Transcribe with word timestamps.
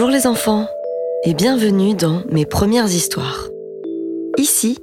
Bonjour 0.00 0.16
les 0.16 0.26
enfants 0.26 0.66
et 1.24 1.34
bienvenue 1.34 1.92
dans 1.92 2.24
Mes 2.30 2.46
premières 2.46 2.86
histoires. 2.86 3.50
Ici, 4.38 4.78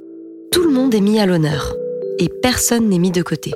tout 0.52 0.62
le 0.62 0.70
monde 0.70 0.94
est 0.94 1.00
mis 1.00 1.18
à 1.18 1.26
l'honneur 1.26 1.74
et 2.20 2.28
personne 2.28 2.88
n'est 2.88 3.00
mis 3.00 3.10
de 3.10 3.22
côté. 3.22 3.52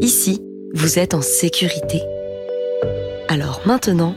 Ici, 0.00 0.42
vous 0.72 0.98
êtes 0.98 1.12
en 1.12 1.20
sécurité. 1.20 2.00
Alors 3.28 3.60
maintenant, 3.66 4.16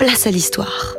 place 0.00 0.26
à 0.26 0.32
l'histoire. 0.32 0.96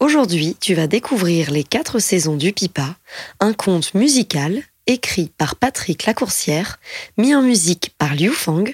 Aujourd'hui, 0.00 0.56
tu 0.58 0.72
vas 0.72 0.86
découvrir 0.86 1.50
les 1.50 1.64
quatre 1.64 1.98
saisons 1.98 2.36
du 2.36 2.54
Pipa, 2.54 2.96
un 3.40 3.52
conte 3.52 3.92
musical 3.92 4.62
écrit 4.88 5.30
par 5.38 5.54
Patrick 5.54 6.06
Lacourcière, 6.06 6.80
mis 7.16 7.34
en 7.34 7.42
musique 7.42 7.94
par 7.98 8.14
Liu 8.14 8.30
Fang 8.30 8.64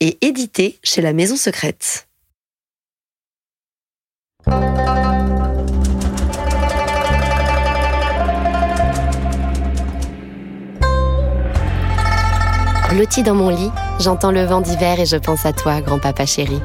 et 0.00 0.18
édité 0.20 0.78
chez 0.82 1.00
la 1.00 1.14
Maison 1.14 1.36
Secrète. 1.36 2.08
Blotti 12.90 13.22
dans 13.22 13.36
mon 13.36 13.50
lit, 13.50 13.70
j'entends 14.00 14.32
le 14.32 14.44
vent 14.44 14.60
d'hiver 14.60 14.98
et 14.98 15.06
je 15.06 15.16
pense 15.16 15.46
à 15.46 15.52
toi, 15.52 15.80
grand-papa 15.80 16.26
chéri. 16.26 16.60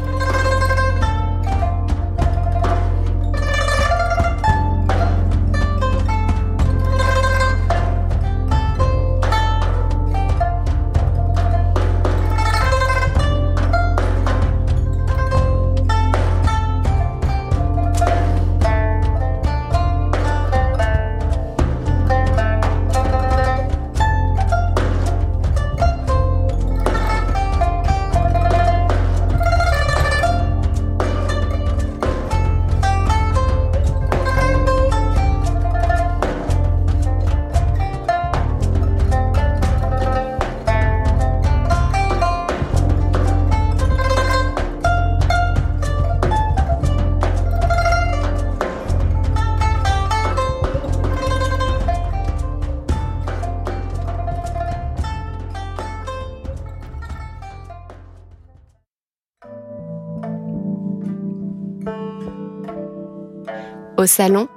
Au 64.06 64.07
salon, 64.07 64.47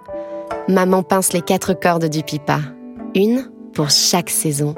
maman 0.68 1.02
pince 1.02 1.32
les 1.32 1.40
quatre 1.40 1.72
cordes 1.72 2.10
du 2.10 2.22
pipa, 2.22 2.58
une 3.14 3.50
pour 3.72 3.88
chaque 3.88 4.28
saison. 4.28 4.74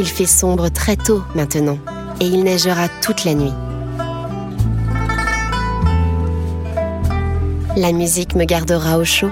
Il 0.00 0.06
fait 0.06 0.24
sombre 0.24 0.70
très 0.70 0.96
tôt 0.96 1.22
maintenant 1.34 1.76
et 2.22 2.24
il 2.24 2.42
neigera 2.42 2.88
toute 3.02 3.26
la 3.26 3.34
nuit. 3.34 3.52
La 7.76 7.92
musique 7.92 8.34
me 8.34 8.46
gardera 8.46 8.96
au 8.96 9.04
chaud. 9.04 9.28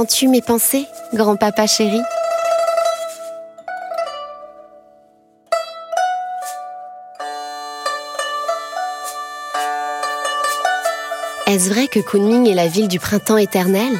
Entends-tu 0.00 0.28
mes 0.28 0.40
pensées, 0.40 0.86
grand-papa 1.12 1.66
chéri? 1.66 2.00
Est-ce 11.46 11.68
vrai 11.68 11.86
que 11.86 12.00
Kunming 12.00 12.48
est 12.48 12.54
la 12.54 12.66
ville 12.66 12.88
du 12.88 12.98
printemps 12.98 13.36
éternel? 13.36 13.92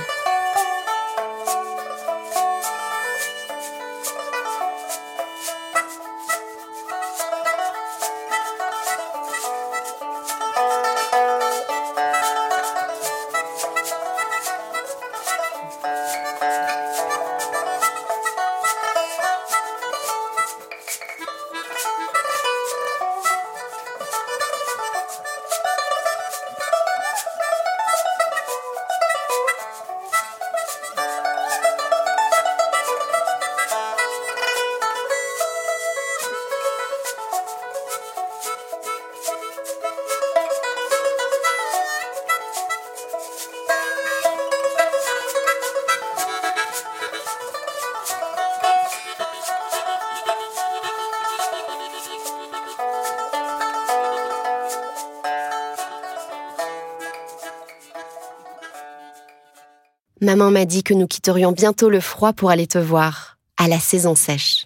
Maman 60.21 60.51
m'a 60.51 60.65
dit 60.65 60.83
que 60.83 60.95
nous 60.95 61.07
quitterions 61.07 61.53
bientôt 61.53 61.89
le 61.89 62.01
froid 62.01 62.33
pour 62.33 62.51
aller 62.51 62.67
te 62.67 62.79
voir, 62.79 63.39
à 63.57 63.69
la 63.69 63.79
saison 63.79 64.15
sèche. 64.15 64.60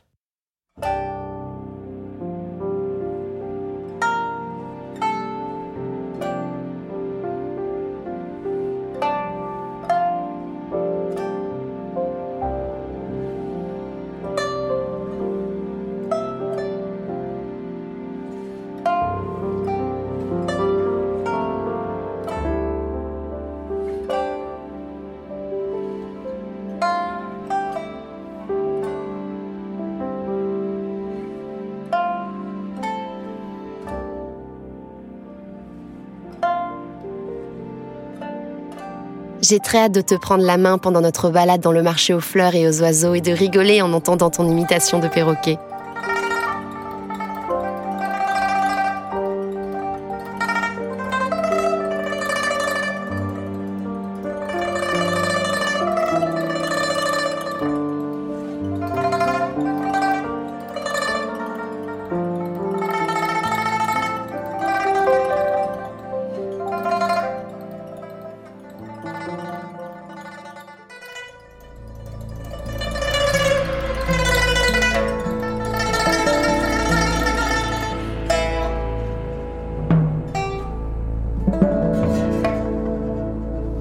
J'ai 39.46 39.58
très 39.58 39.76
hâte 39.76 39.92
de 39.92 40.00
te 40.00 40.14
prendre 40.14 40.42
la 40.42 40.56
main 40.56 40.78
pendant 40.78 41.02
notre 41.02 41.28
balade 41.28 41.60
dans 41.60 41.70
le 41.70 41.82
marché 41.82 42.14
aux 42.14 42.20
fleurs 42.20 42.54
et 42.54 42.66
aux 42.66 42.80
oiseaux 42.80 43.12
et 43.12 43.20
de 43.20 43.30
rigoler 43.30 43.82
en 43.82 43.92
entendant 43.92 44.30
ton 44.30 44.48
imitation 44.48 45.00
de 45.00 45.08
perroquet. 45.08 45.58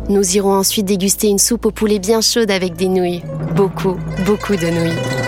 Nous 0.09 0.35
irons 0.35 0.53
ensuite 0.53 0.85
déguster 0.85 1.27
une 1.27 1.39
soupe 1.39 1.65
au 1.65 1.71
poulet 1.71 1.97
bien 1.97 2.19
chaude 2.19 2.51
avec 2.51 2.75
des 2.75 2.89
nouilles. 2.89 3.23
Beaucoup, 3.55 3.97
beaucoup 4.25 4.55
de 4.55 4.67
nouilles. 4.67 5.22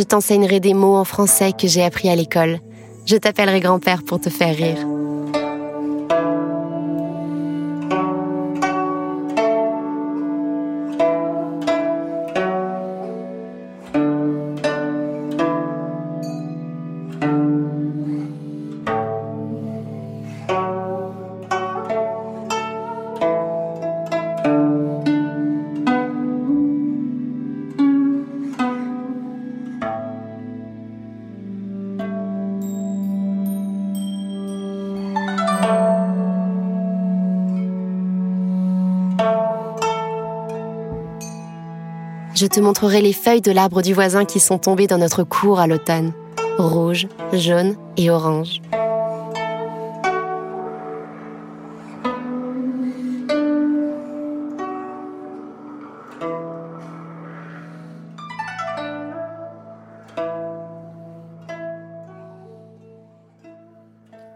Je 0.00 0.04
t'enseignerai 0.06 0.60
des 0.60 0.72
mots 0.72 0.96
en 0.96 1.04
français 1.04 1.52
que 1.52 1.68
j'ai 1.68 1.82
appris 1.82 2.08
à 2.08 2.16
l'école. 2.16 2.60
Je 3.04 3.16
t'appellerai 3.16 3.60
grand-père 3.60 4.02
pour 4.02 4.18
te 4.18 4.30
faire 4.30 4.56
rire. 4.56 4.78
Je 42.40 42.46
te 42.46 42.58
montrerai 42.58 43.02
les 43.02 43.12
feuilles 43.12 43.42
de 43.42 43.52
l'arbre 43.52 43.82
du 43.82 43.92
voisin 43.92 44.24
qui 44.24 44.40
sont 44.40 44.56
tombées 44.56 44.86
dans 44.86 44.96
notre 44.96 45.24
cour 45.24 45.60
à 45.60 45.66
l'automne, 45.66 46.14
rouge, 46.56 47.06
jaune 47.34 47.76
et 47.98 48.08
orange. 48.08 48.62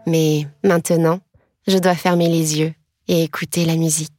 Mais 0.05 0.45
maintenant, 0.63 1.21
je 1.67 1.79
dois 1.79 1.95
fermer 1.95 2.29
les 2.29 2.59
yeux 2.59 2.75
et 3.07 3.23
écouter 3.23 3.65
la 3.65 3.75
musique. 3.75 4.14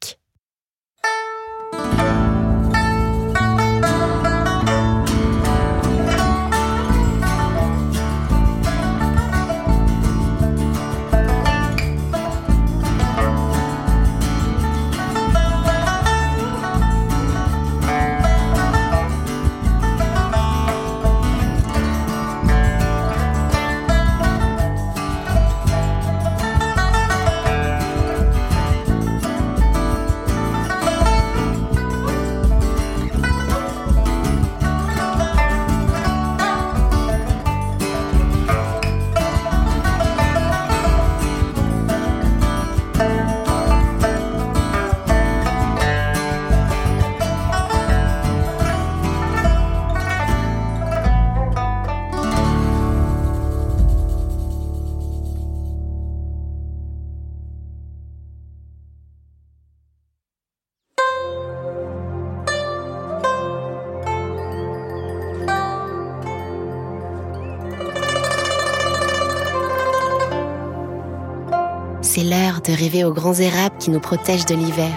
De 72.66 72.72
rêver 72.72 73.04
aux 73.04 73.12
grands 73.12 73.34
érables 73.34 73.76
qui 73.78 73.90
nous 73.90 74.00
protègent 74.00 74.46
de 74.46 74.54
l'hiver. 74.56 74.92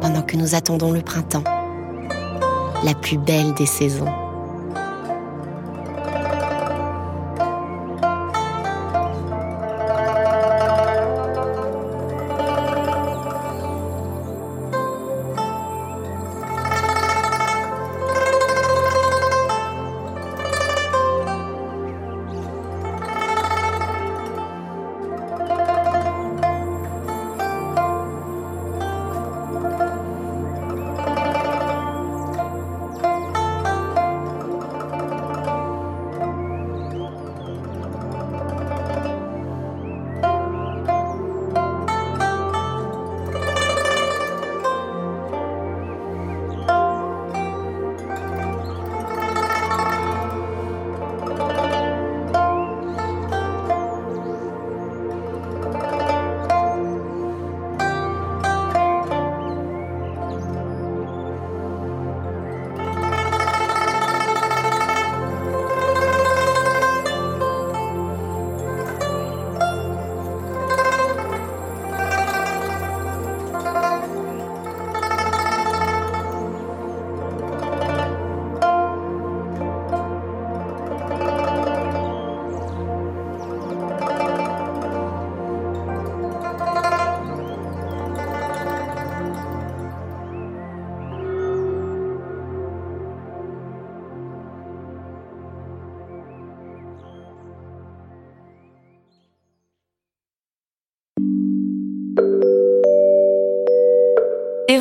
Pendant 0.00 0.22
que 0.22 0.36
nous 0.36 0.56
attendons 0.56 0.90
le 0.92 1.00
printemps, 1.00 1.44
la 2.82 2.94
plus 2.94 3.18
belle 3.18 3.54
des 3.54 3.66
saisons. 3.66 4.23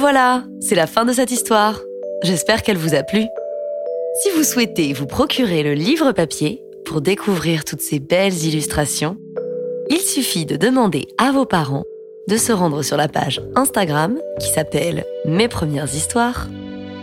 Voilà, 0.03 0.43
c'est 0.59 0.75
la 0.75 0.85
fin 0.85 1.05
de 1.05 1.13
cette 1.13 1.31
histoire. 1.31 1.79
J'espère 2.23 2.61
qu'elle 2.61 2.75
vous 2.75 2.93
a 2.93 3.03
plu. 3.03 3.25
Si 4.21 4.31
vous 4.31 4.43
souhaitez 4.43 4.91
vous 4.91 5.07
procurer 5.07 5.63
le 5.63 5.75
livre 5.75 6.11
papier 6.11 6.61
pour 6.83 6.99
découvrir 6.99 7.63
toutes 7.63 7.79
ces 7.79 7.99
belles 7.99 8.43
illustrations, 8.43 9.15
il 9.89 9.99
suffit 9.99 10.45
de 10.45 10.57
demander 10.57 11.07
à 11.17 11.31
vos 11.31 11.45
parents 11.45 11.85
de 12.27 12.35
se 12.35 12.51
rendre 12.51 12.81
sur 12.81 12.97
la 12.97 13.07
page 13.07 13.41
Instagram 13.55 14.19
qui 14.41 14.49
s'appelle 14.49 15.05
Mes 15.23 15.47
premières 15.47 15.95
histoires 15.95 16.49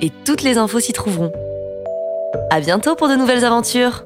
et 0.03 0.11
toutes 0.27 0.43
les 0.43 0.59
infos 0.59 0.81
s'y 0.81 0.93
trouveront. 0.93 1.33
À 2.51 2.61
bientôt 2.61 2.97
pour 2.97 3.09
de 3.09 3.17
nouvelles 3.17 3.47
aventures! 3.47 4.05